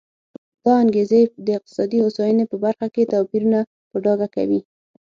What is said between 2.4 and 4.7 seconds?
په برخه کې توپیرونه په ډاګه کوي.